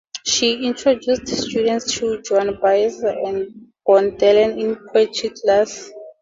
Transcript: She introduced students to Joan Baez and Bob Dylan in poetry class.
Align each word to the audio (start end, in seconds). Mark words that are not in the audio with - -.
She 0.25 0.65
introduced 0.65 1.27
students 1.27 1.93
to 1.99 2.23
Joan 2.23 2.57
Baez 2.59 3.01
and 3.03 3.67
Bob 3.85 4.05
Dylan 4.17 4.59
in 4.59 4.75
poetry 4.91 5.29
class. 5.29 5.91